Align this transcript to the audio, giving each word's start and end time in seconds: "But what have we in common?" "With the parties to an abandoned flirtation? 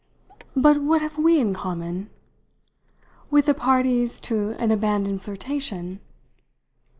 "But 0.55 0.77
what 0.77 1.03
have 1.03 1.19
we 1.19 1.39
in 1.39 1.53
common?" 1.53 2.09
"With 3.29 3.45
the 3.45 3.53
parties 3.53 4.19
to 4.21 4.55
an 4.57 4.71
abandoned 4.71 5.21
flirtation? 5.21 5.99